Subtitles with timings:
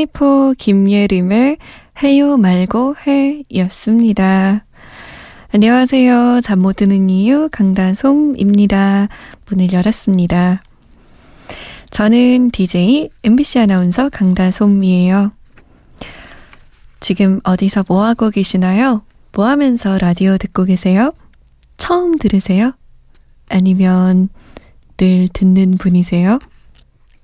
[0.00, 1.58] 하이포 김예림의
[2.02, 4.64] 해요 말고 해 였습니다.
[5.52, 6.40] 안녕하세요.
[6.42, 9.08] 잠 못 드는 이유 강다솜입니다.
[9.48, 10.62] 문을 열었습니다.
[11.90, 15.32] 저는 DJ MBC 아나운서 강다솜이에요.
[17.00, 19.02] 지금 어디서 뭐 하고 계시나요?
[19.32, 21.12] 뭐 하면서 라디오 듣고 계세요?
[21.76, 22.72] 처음 들으세요?
[23.50, 24.30] 아니면
[24.96, 26.38] 늘 듣는 분이세요?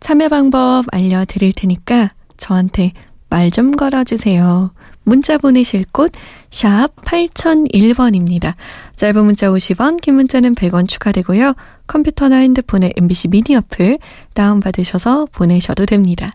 [0.01, 2.93] 참여 방법 알려드릴 테니까 저한테
[3.29, 4.71] 말 좀 걸어주세요.
[5.03, 6.13] 문자 보내실 곳,
[6.51, 8.55] 샵 8001번입니다.
[8.97, 11.55] 짧은 문자 50원, 긴 문자는 100원 추가되고요.
[11.87, 13.99] 컴퓨터나 핸드폰에 MBC 미니 어플
[14.35, 16.33] 다운받으셔서 보내셔도 됩니다.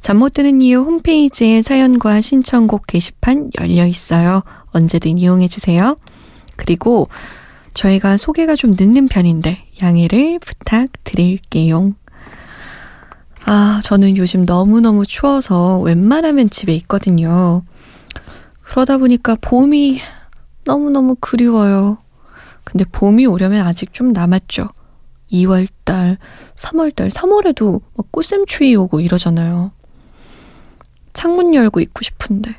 [0.00, 4.42] 잠 못 드는 이유 홈페이지에 사연과 신청곡 게시판 열려 있어요.
[4.72, 5.96] 언제든 이용해주세요.
[6.56, 7.08] 그리고
[7.74, 11.92] 저희가 소개가 좀 늦는 편인데 양해를 부탁드릴게요.
[13.52, 17.64] 아, 저는 요즘 너무너무 추워서 웬만하면 집에 있거든요.
[18.62, 19.98] 그러다 보니까 봄이
[20.64, 21.98] 너무너무 그리워요.
[22.62, 24.68] 근데 봄이 오려면 아직 좀 남았죠.
[25.32, 26.18] 2월달,
[26.54, 29.72] 3월달, 3월에도 막 꽃샘추위 오고 이러잖아요.
[31.12, 32.54] 창문 열고 있고 싶은데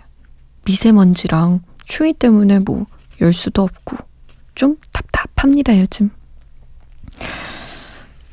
[0.65, 2.85] 미세먼지랑 추위 때문에 뭐
[3.21, 3.97] 열 수도 없고
[4.55, 6.09] 좀 답답합니다, 요즘.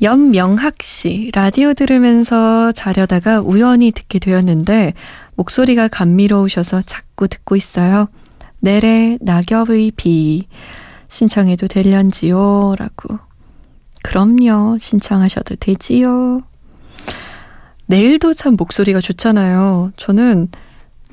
[0.00, 4.94] 연명학 씨, 라디오 들으면서 자려다가 우연히 듣게 되었는데,
[5.34, 8.08] 목소리가 감미로우셔서 자꾸 듣고 있어요.
[8.60, 10.46] 내래 낙엽의 비.
[11.08, 12.76] 신청해도 될련지요?
[12.78, 13.18] 라고.
[14.02, 14.78] 그럼요.
[14.78, 16.42] 신청하셔도 되지요.
[17.86, 19.92] 내일도 참 목소리가 좋잖아요.
[19.96, 20.48] 저는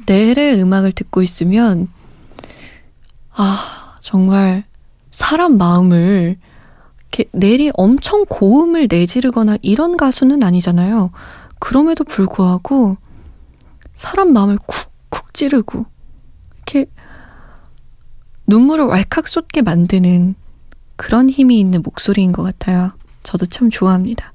[0.06, 1.88] 내일의 음악을 듣고 있으면,
[3.34, 4.63] 아, 정말
[5.09, 6.38] 사람 마음을
[7.31, 11.11] 내리 엄청 고음을 내지르거나 이런 가수는 아니잖아요.
[11.59, 12.97] 그럼에도 불구하고
[13.93, 15.85] 사람 마음을 쿡쿡 찌르고
[16.57, 16.85] 이렇게
[18.47, 20.35] 눈물을 왈칵 쏟게 만드는
[20.97, 22.91] 그런 힘이 있는 목소리인 것 같아요.
[23.23, 24.33] 저도 참 좋아합니다.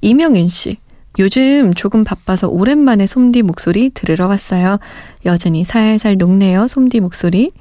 [0.00, 0.78] 이명윤 씨.
[1.18, 4.78] 요즘 조금 바빠서 오랜만에 솜디 목소리 들으러 왔어요.
[5.26, 7.52] 여전히 살살 녹네요, 솜디 목소리.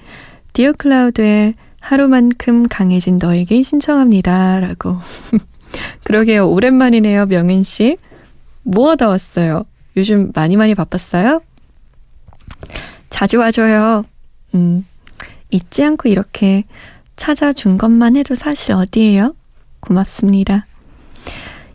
[0.54, 4.62] 디어 클라우드의 하루만큼 강해진 너에게 신청합니다.
[4.62, 4.98] 라고.
[6.06, 6.50] 그러게요.
[6.50, 7.98] 오랜만이네요, 명인 씨.
[8.64, 9.66] 뭐 하다 왔어요?
[9.98, 11.42] 요즘 많이 많이 바빴어요?
[13.10, 14.06] 자주 와줘요.
[14.56, 14.86] 음,
[15.50, 16.64] 잊지 않고 이렇게
[17.16, 19.36] 찾아준 것만 해도 사실 어디예요?
[19.82, 20.66] 고맙습니다.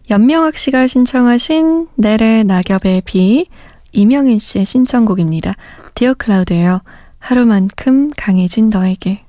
[0.09, 3.47] 연명학 씨가 신청하신 내래 낙엽의 비
[3.93, 5.55] 이명인 씨의 신청곡입니다.
[5.95, 6.81] 디어 클라우드예요.
[7.19, 9.26] 하루만큼 강해진 너에게.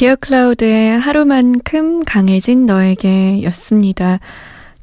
[0.00, 4.18] 디어 클라우드의 하루만큼 강해진 너에게 였습니다.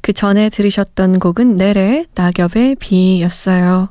[0.00, 3.90] 그 전에 들으셨던 곡은 넬의 낙엽의 비였어요.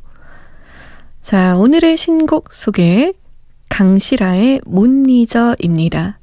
[1.22, 3.12] 자, 오늘의 신곡 소개.
[3.68, 6.18] 강시라의 못 잊어입니다.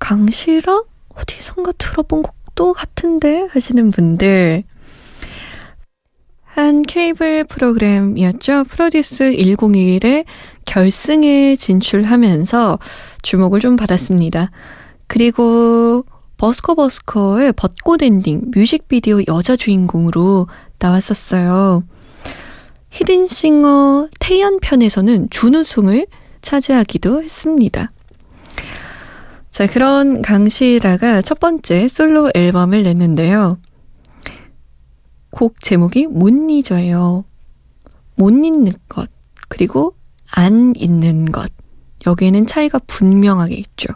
[0.00, 0.82] 강시라?
[1.10, 3.46] 어디선가 들어본 곡도 같은데?
[3.48, 4.64] 하시는 분들.
[6.42, 8.64] 한 케이블 프로그램이었죠.
[8.64, 10.24] 프로듀스 101의
[10.64, 12.78] 결승에 진출하면서
[13.22, 14.50] 주목을 좀 받았습니다.
[15.06, 16.04] 그리고
[16.38, 20.48] 버스커 버스커의 벚꽃 엔딩 뮤직비디오 여자 주인공으로
[20.78, 21.84] 나왔었어요.
[22.90, 26.06] 히든싱어 태연 편에서는 준우승을
[26.40, 27.92] 차지하기도 했습니다.
[29.50, 33.58] 자, 그런 강시라가 첫 번째 솔로 앨범을 냈는데요.
[35.30, 37.24] 곡 제목이 못 잊어요.
[38.16, 39.08] 못 잊는 것,
[39.48, 39.94] 그리고
[40.32, 41.52] 안 잊는 것.
[42.06, 43.88] 여기에는 차이가 분명하게 있죠.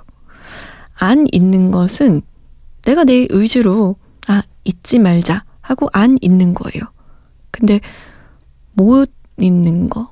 [0.94, 2.23] 안 있는 것은
[2.83, 3.97] 내가 내 의지로
[4.29, 6.85] 아, 잊지 말자 하고 안 있는 거예요.
[7.50, 7.81] 근데
[8.75, 10.11] 못 잊는 거,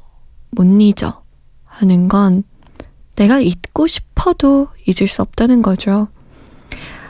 [0.51, 1.23] 못 잊어
[1.65, 2.43] 하는 건
[3.17, 6.09] 내가 잊고 싶어도 잊을 수 없다는 거죠.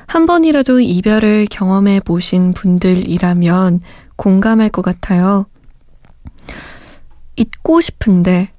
[0.07, 3.81] 한 번이라도 이별을 경험해 보신 분들이라면
[4.17, 5.47] 공감할 것 같아요.
[7.37, 8.54] 잊고 싶은데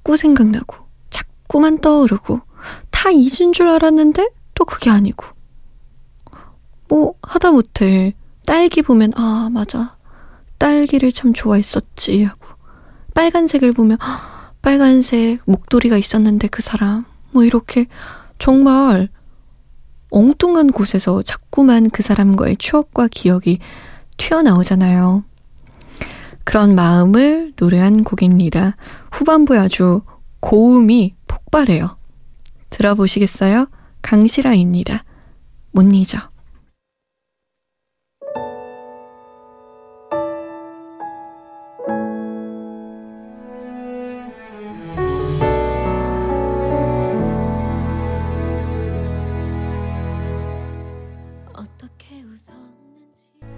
[0.00, 0.76] 자꾸 생각나고,
[1.10, 2.40] 자꾸만 떠오르고,
[2.90, 5.26] 다 잊은 줄 알았는데 또 그게 아니고.
[6.88, 8.14] 뭐, 하다못해
[8.46, 9.96] 딸기 보면, 아, 맞아.
[10.58, 12.46] 딸기를 참 좋아했었지 하고.
[13.14, 17.04] 빨간색을 보면, 아, 빨간색 목도리가 있었는데 그 사람.
[17.32, 17.86] 뭐 이렇게
[18.38, 19.08] 정말
[20.10, 23.60] 엉뚱한 곳에서 자꾸만 그 사람과의 추억과 기억이
[24.16, 25.24] 튀어나오잖아요.
[26.44, 28.76] 그런 마음을 노래한 곡입니다.
[29.20, 30.00] 후반부에 아주
[30.40, 31.98] 고음이 폭발해요.
[32.70, 33.66] 들어보시겠어요?
[34.00, 35.04] 강시라입니다.
[35.72, 36.30] 못 잊어.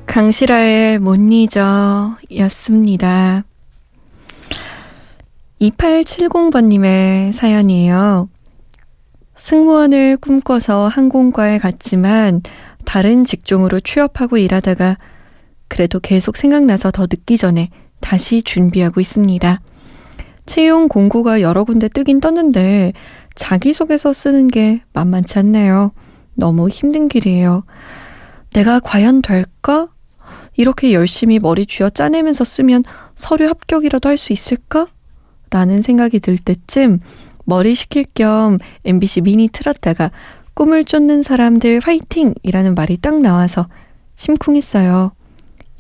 [0.06, 3.44] 강시라의 못 잊어 였습니다.
[5.62, 8.28] 2870번님의 사연이에요.
[9.36, 12.42] 승무원을 꿈꿔서 항공과에 갔지만
[12.84, 14.96] 다른 직종으로 취업하고 일하다가
[15.68, 17.70] 그래도 계속 생각나서 더 늦기 전에
[18.00, 19.60] 다시 준비하고 있습니다.
[20.46, 22.92] 채용 공고가 여러 군데 뜨긴 떴는데
[23.36, 25.92] 자기소개서 쓰는 게 만만치 않네요.
[26.34, 27.64] 너무 힘든 길이에요.
[28.52, 29.88] 내가 과연 될까?
[30.56, 32.84] 이렇게 열심히 머리 쥐어 짜내면서 쓰면
[33.14, 34.88] 서류 합격이라도 할 수 있을까?
[35.52, 37.00] 라는 생각이 들 때쯤
[37.44, 40.10] 머리 식힐 겸 MBC 미니 틀었다가
[40.54, 42.34] 꿈을 쫓는 사람들 화이팅!
[42.42, 43.68] 이라는 말이 딱 나와서
[44.16, 45.12] 심쿵했어요.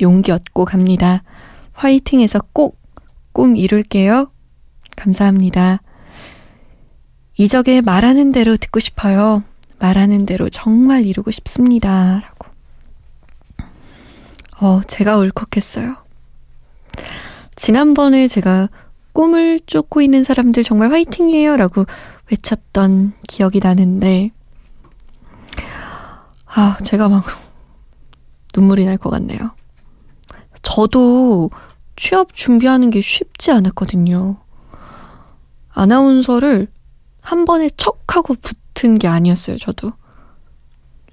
[0.00, 1.22] 용기 얻고 갑니다.
[1.72, 2.82] 화이팅해서 꼭
[3.32, 4.30] 꿈 이룰게요.
[4.96, 5.80] 감사합니다.
[7.38, 9.42] 이적에 말하는 대로 듣고 싶어요.
[9.78, 12.20] 말하는 대로 정말 이루고 싶습니다.
[12.20, 12.46] 라고.
[14.60, 15.96] 어, 제가 울컥했어요.
[17.56, 18.68] 지난번에 제가
[19.12, 21.84] 꿈을 쫓고 있는 사람들 정말 화이팅이에요 라고
[22.30, 24.30] 외쳤던 기억이 나는데,
[26.46, 27.24] 아, 제가 막
[28.54, 29.50] 눈물이 날 것 같네요.
[30.62, 31.50] 저도
[31.96, 34.36] 취업 준비하는 게 쉽지 않았거든요.
[35.70, 36.68] 아나운서를
[37.20, 39.92] 한 번에 척 하고 붙은 게 아니었어요, 저도.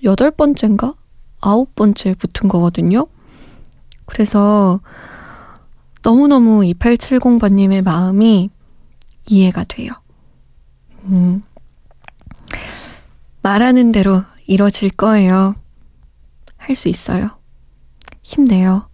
[0.03, 0.93] 여덟 번째인가?
[1.41, 3.07] 아홉 번째 붙은 거거든요.
[4.05, 4.79] 그래서
[6.01, 8.49] 너무너무 2870번님의 마음이
[9.27, 9.91] 이해가 돼요.
[11.05, 11.43] 음.
[13.41, 15.55] 말하는 대로 이뤄질 거예요.
[16.57, 17.31] 할 수 있어요.
[18.21, 18.87] 힘내요.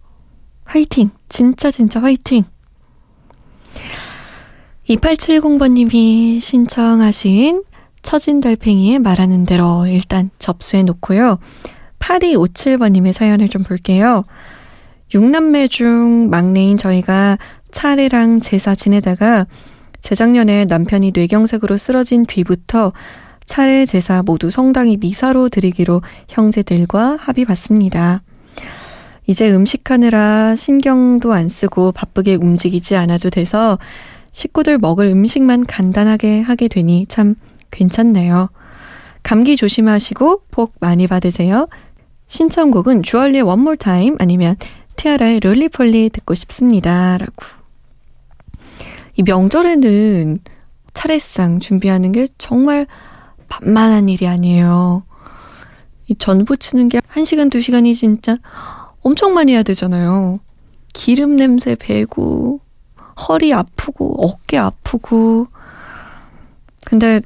[0.64, 1.10] 화이팅!
[1.28, 2.44] 진짜 진짜 화이팅!
[4.88, 7.64] 2870번님이 신청하신
[8.02, 11.38] 처진 달팽이의 말하는 대로 일단 접수해 놓고요.
[11.98, 14.24] 8257번님의 사연을 좀 볼게요.
[15.12, 17.38] 6남매 중 막내인 저희가
[17.70, 19.46] 차례랑 제사 지내다가
[20.00, 22.92] 재작년에 남편이 뇌경색으로 쓰러진 뒤부터
[23.44, 28.22] 차례 제사 모두 성당이 미사로 드리기로 형제들과 합의 봤습니다.
[29.26, 33.78] 이제 음식하느라 신경도 안 쓰고 바쁘게 움직이지 않아도 돼서
[34.32, 37.34] 식구들 먹을 음식만 간단하게 하게 되니 참
[37.70, 38.48] 괜찮네요.
[39.22, 41.68] 감기 조심하시고 복 많이 받으세요.
[42.28, 44.56] 신청곡은 주얼리의 원몰 타임 아니면
[44.96, 47.18] 티아라의 롤리폴리 듣고 싶습니다.
[47.18, 47.34] 라고.
[49.16, 50.40] 이 명절에는
[50.94, 52.86] 차례상 준비하는 게 정말
[53.48, 55.04] 만만한 일이 아니에요.
[56.08, 58.36] 이 전 부 치는 게 1시간, 2시간이 진짜
[59.02, 60.38] 엄청 많이 해야 되잖아요.
[60.92, 62.60] 기름 냄새 배고,
[63.28, 65.48] 허리 아프고, 어깨 아프고.
[66.84, 67.20] 근데,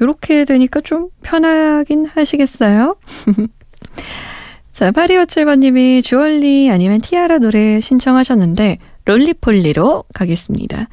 [0.00, 2.96] 이렇게 되니까 좀 편하긴 하시겠어요?
[4.72, 10.88] 자, 8257번님이 주얼리 아니면 티아라 노래 신청하셨는데, 롤리폴리로 가겠습니다.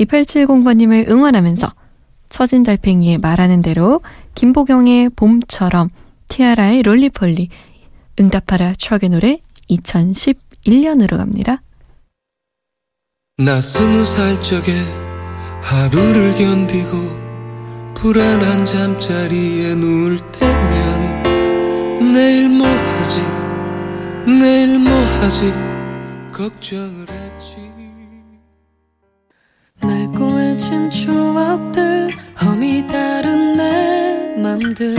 [0.00, 1.72] 2870번님을 응원하면서
[2.28, 4.00] 처진 달팽이의 말하는 대로
[4.34, 5.90] 김보경의 봄처럼
[6.28, 7.48] 티아라의 롤리폴리
[8.18, 11.62] 응답하라 추억의 노래 2011년으로 갑니다.
[13.38, 14.72] 나 스무 살 적에
[15.62, 17.20] 하루를 견디고
[17.94, 20.99] 불안한 잠자리에 누울 때면
[22.12, 23.22] 내일 뭐 하지?
[24.26, 25.52] 내일 뭐 하지?
[26.32, 27.56] 걱정을 했지.
[29.80, 32.10] 낡고 해진 추억들
[32.42, 34.94] 험이 다른 내 맘들.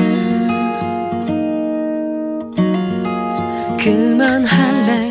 [3.77, 5.10] 그만할래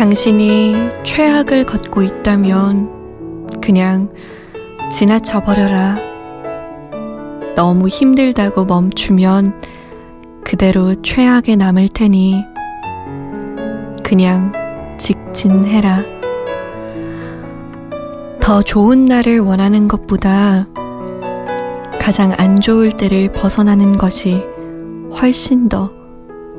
[0.00, 4.10] 당신이 최악을 걷고 있다면 그냥
[4.90, 5.98] 지나쳐 버려라.
[7.54, 9.60] 너무 힘들다고 멈추면
[10.42, 12.42] 그대로 최악에 남을 테니
[14.02, 14.54] 그냥
[14.98, 16.02] 직진해라.
[18.40, 20.66] 더 좋은 날을 원하는 것보다
[22.00, 24.46] 가장 안 좋을 때를 벗어나는 것이
[25.12, 25.92] 훨씬 더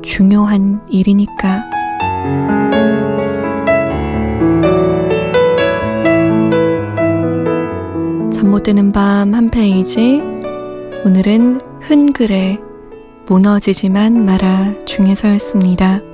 [0.00, 2.71] 중요한 일이니까.
[8.52, 10.20] 잠못 드는 밤 한 페이지.
[11.06, 12.60] 오늘은 흔글의
[13.26, 16.11] 무너지지만 마라 중에서였습니다.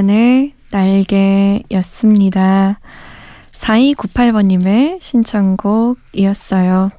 [0.00, 2.80] 허영란의 날개였습니다.
[3.52, 6.90] 4298번님의 신청곡이었어요.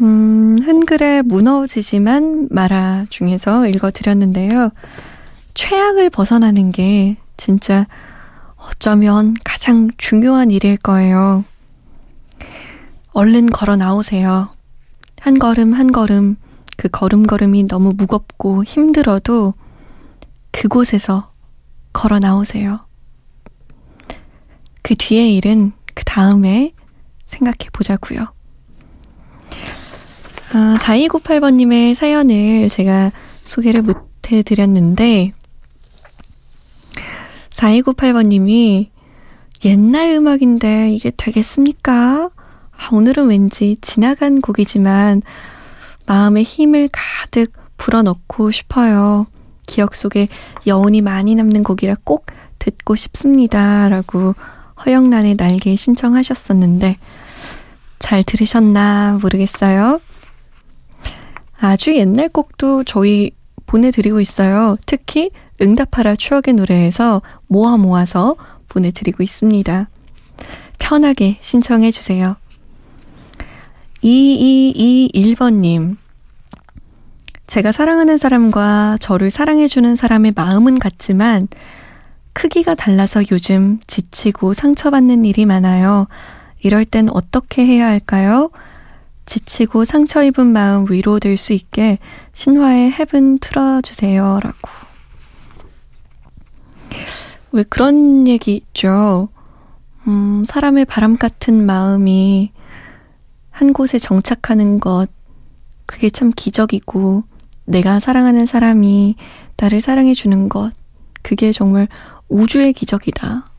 [0.00, 4.70] 음, 한글에 무너지지만 마라 중에서 읽어드렸는데요.
[5.54, 7.86] 최악을 벗어나는 게 진짜
[8.56, 11.44] 어쩌면 가장 중요한 일일 거예요.
[13.12, 14.48] 얼른 걸어 나오세요.
[15.20, 16.34] 한 걸음 한 걸음
[16.76, 19.54] 그 걸음걸음이 너무 무겁고 힘들어도
[20.64, 21.30] 그곳에서
[21.92, 22.86] 걸어 나오세요.
[24.80, 26.72] 그 뒤의 일은 그 다음에
[27.26, 28.32] 생각해 보자고요.
[30.54, 33.12] 아, 4298번님의 사연을 제가
[33.44, 35.34] 소개를 못 해드렸는데,
[37.50, 38.88] 4298번님이
[39.66, 42.30] 옛날 음악인데 이게 되겠습니까?
[42.72, 45.20] 아, 오늘은 왠지 지나간 곡이지만
[46.06, 49.26] 마음에 힘을 가득 불어넣고 싶어요.
[49.66, 50.28] 기억 속에
[50.66, 52.26] 여운이 많이 남는 곡이라 꼭
[52.58, 53.88] 듣고 싶습니다.
[53.88, 54.34] 라고
[54.84, 56.96] 허영란의 날개 신청하셨었는데,
[57.98, 60.00] 잘 들으셨나 모르겠어요.
[61.58, 63.30] 아주 옛날 곡도 저희
[63.66, 64.76] 보내드리고 있어요.
[64.86, 65.30] 특히
[65.60, 68.36] 응답하라 추억의 노래에서 모아 모아서
[68.68, 69.88] 보내드리고 있습니다.
[70.78, 72.36] 편하게 신청해 주세요.
[74.02, 75.96] 2221번님.
[77.54, 81.46] 제가 사랑하는 사람과 저를 사랑해주는 사람의 마음은 같지만
[82.32, 86.08] 크기가 달라서 요즘 지치고 상처받는 일이 많아요.
[86.64, 88.50] 이럴 땐 어떻게 해야 할까요?
[89.26, 92.00] 지치고 상처 입은 마음 위로될 수 있게
[92.32, 94.40] 신화의 헤븐 틀어주세요.
[94.42, 94.58] 라고.
[97.52, 99.28] 왜 그런 얘기 있죠?
[100.08, 102.50] 음, 사람의 바람 같은 마음이
[103.52, 105.06] 한 곳에 정착하는 것,
[105.86, 107.22] 그게 참 기적이고,
[107.64, 109.16] 내가 사랑하는 사람이
[109.56, 110.72] 나를 사랑해 주는 것,
[111.22, 111.88] 그게 정말
[112.28, 113.50] 우주의 기적이다.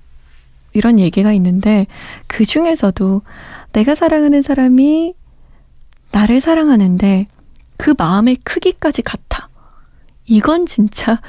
[0.73, 1.87] 이런 얘기가 있는데,
[2.27, 3.21] 그 중에서도
[3.71, 5.13] 내가 사랑하는 사람이
[6.11, 7.27] 나를 사랑하는데
[7.77, 9.49] 그 마음의 크기까지 같아.
[10.25, 11.21] 이건 진짜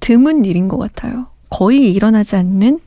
[0.00, 1.26] 드문 일인 것 같아요.
[1.50, 2.80] 거의 일어나지 않는?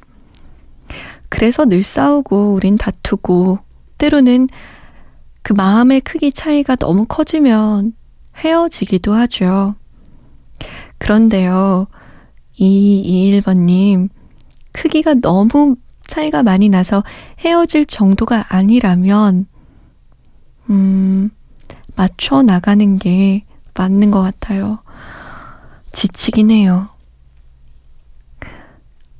[1.29, 3.59] 그래서 늘 싸우고, 우린 다투고,
[3.97, 4.49] 때로는
[5.41, 7.93] 그 마음의 크기 차이가 너무 커지면
[8.37, 9.75] 헤어지기도 하죠.
[10.97, 11.87] 그런데요,
[12.59, 14.09] 221번님,
[14.71, 15.75] 크기가 너무
[16.07, 17.03] 차이가 많이 나서
[17.39, 19.45] 헤어질 정도가 아니라면,
[20.69, 21.29] 음,
[21.95, 24.79] 맞춰 나가는 게 맞는 것 같아요.
[25.91, 26.89] 지치긴 해요.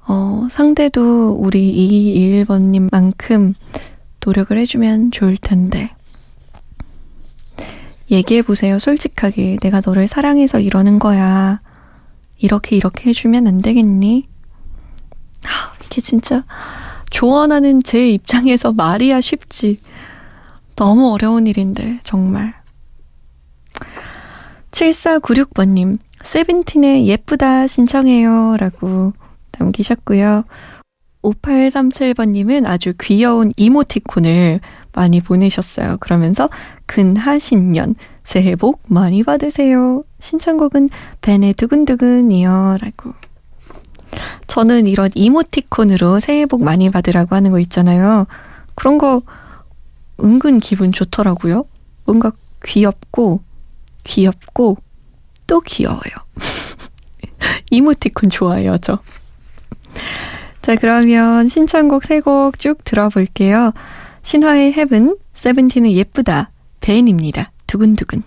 [0.08, 3.54] 어, 상대도 우리 2221번님만큼
[4.26, 5.90] 노력을 해주면 좋을 텐데.
[8.10, 9.58] 얘기해보세요, 솔직하게.
[9.62, 11.62] 내가 너를 사랑해서 이러는 거야.
[12.38, 14.28] 이렇게, 이렇게 해주면 안 되겠니?
[15.44, 16.46] 하, 이게 진짜
[17.10, 19.80] 조언하는 제 입장에서 말이야 쉽지.
[20.76, 22.54] 너무 어려운 일인데, 정말.
[24.72, 28.58] 7496번님, 세븐틴의 예쁘다 신청해요.
[28.58, 29.14] 라고
[29.58, 30.44] 남기셨고요.
[31.24, 34.60] 5837번님은 아주 귀여운 이모티콘을
[34.98, 35.98] 많이 보내셨어요.
[36.00, 36.50] 그러면서
[36.88, 40.04] 근하신년 새해 복 많이 받으세요.
[40.20, 40.90] 신청곡은
[41.22, 42.78] 벤의 두근두근이요.
[42.82, 43.14] 라고.
[44.48, 48.26] 저는 이런 이모티콘으로 새해 복 많이 받으라고 하는 거 있잖아요.
[48.74, 49.22] 그런 거
[50.24, 51.66] 은근 기분 좋더라고요.
[52.06, 52.32] 뭔가
[52.66, 53.42] 귀엽고,
[54.04, 54.78] 귀엽고,
[55.46, 56.02] 또 귀여워요.
[57.70, 59.00] 이모티콘 좋아해요, 저.
[60.62, 63.72] 자, 그러면 신청곡 세 곡 쭉 들어볼게요.
[64.22, 67.52] 신화의 헤븐, 세븐틴의 예쁘다, 벤입니다.
[67.68, 68.24] 두근두근.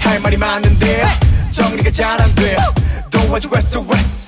[0.00, 1.02] 할 말이 많은데
[1.50, 2.81] 정리가 잘 안 돼
[3.32, 4.21] 도와줘 SOS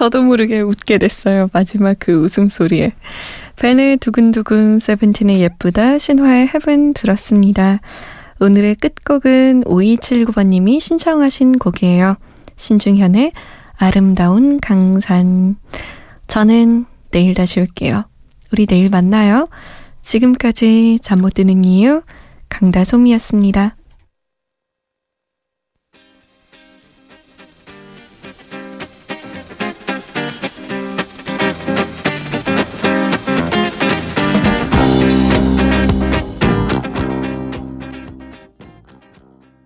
[0.00, 1.50] 저도 모르게 웃게 됐어요.
[1.52, 2.94] 마지막 그 웃음소리에.
[3.56, 7.80] 벤의 두근두근 세븐틴의 예쁘다 신화의 헤븐 들었습니다.
[8.40, 12.16] 오늘의 끝곡은 5279번님이 신청하신 곡이에요.
[12.56, 13.32] 신중현의
[13.76, 15.56] 아름다운 강산.
[16.28, 18.04] 저는 내일 다시 올게요.
[18.52, 19.48] 우리 내일 만나요.
[20.00, 22.00] 지금까지 잠 못 드는 이유
[22.48, 23.76] 강다솜이었습니다.